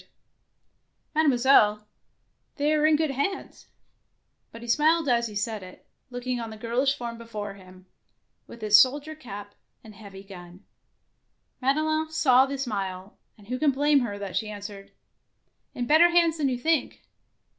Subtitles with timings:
[1.15, 1.87] f'Wl :Vj >#^* DEFENCE OF CASTLE DANGEEOUS'' Mademoiselle,
[2.55, 3.67] they are in good hands";
[4.51, 7.85] but he smiled as he said it, looking on the girlish form before him,
[8.47, 9.53] with its soldier cap
[9.83, 10.65] and heavy gun.
[11.61, 14.91] Madelon saw the smile, and who can blame her that she answered,—
[15.75, 17.03] "In better hands than you think.